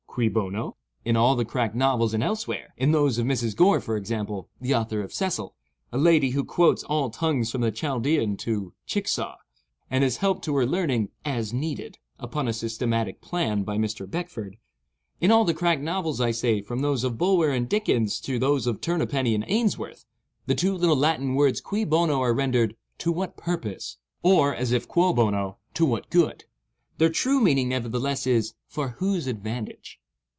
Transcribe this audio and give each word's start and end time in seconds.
"Cui 0.13 0.27
bono?" 0.27 0.75
in 1.05 1.15
all 1.15 1.37
the 1.37 1.45
crack 1.45 1.73
novels 1.73 2.13
and 2.13 2.21
elsewhere,—in 2.21 2.91
those 2.91 3.17
of 3.17 3.25
Mrs. 3.25 3.55
Gore, 3.55 3.79
for 3.79 3.95
example, 3.95 4.49
(the 4.59 4.75
author 4.75 4.99
of 5.01 5.13
"Cecil,") 5.13 5.55
a 5.89 5.97
lady 5.97 6.31
who 6.31 6.43
quotes 6.43 6.83
all 6.83 7.09
tongues 7.09 7.49
from 7.49 7.61
the 7.61 7.71
Chaldaean 7.71 8.35
to 8.39 8.73
Chickasaw, 8.85 9.37
and 9.89 10.03
is 10.03 10.17
helped 10.17 10.43
to 10.43 10.55
her 10.57 10.65
learning, 10.65 11.11
"as 11.23 11.53
needed," 11.53 11.97
upon 12.19 12.49
a 12.49 12.53
systematic 12.53 13.21
plan, 13.21 13.63
by 13.63 13.77
Mr. 13.77 14.05
Beckford,—in 14.09 15.31
all 15.31 15.45
the 15.45 15.53
crack 15.53 15.79
novels, 15.79 16.19
I 16.19 16.31
say, 16.31 16.59
from 16.61 16.81
those 16.81 17.05
of 17.05 17.17
Bulwer 17.17 17.51
and 17.51 17.69
Dickens 17.69 18.19
to 18.19 18.37
those 18.37 18.67
of 18.67 18.81
Bulwer 18.81 18.95
and 18.95 19.01
Dickens 19.01 19.07
to 19.07 19.07
those 19.07 19.07
of 19.07 19.09
Turnapenny 19.21 19.33
and 19.33 19.45
Ainsworth, 19.47 20.05
the 20.45 20.55
two 20.55 20.75
little 20.75 20.97
Latin 20.97 21.35
words 21.35 21.61
cui 21.61 21.85
bono 21.85 22.19
are 22.19 22.33
rendered 22.33 22.75
"to 22.97 23.13
what 23.13 23.37
purpose?" 23.37 23.95
or, 24.23 24.53
(as 24.53 24.73
if 24.73 24.89
quo 24.89 25.13
bono,) 25.13 25.57
"to 25.73 25.85
what 25.85 26.09
good." 26.09 26.43
Their 26.97 27.09
true 27.09 27.39
meaning, 27.39 27.69
nevertheless, 27.69 28.27
is 28.27 28.55
"for 28.67 28.89
whose 28.99 29.25
advantage." 29.25 29.99